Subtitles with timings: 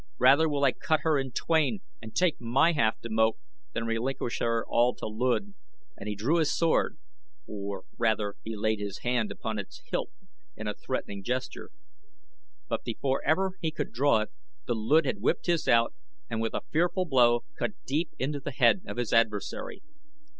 [0.17, 3.37] "Rather will I cut her in twain and take my half to Moak
[3.75, 5.53] than to relinquish her all to Luud,"
[5.95, 6.97] and he drew his sword,
[7.45, 10.09] or rather he laid his hand upon its hilt
[10.57, 11.69] in a threatening gesture;
[12.67, 14.31] but before ever he could draw it
[14.65, 15.93] the Luud had whipped his out
[16.31, 19.83] and with a fearful blow cut deep into the head of his adversary.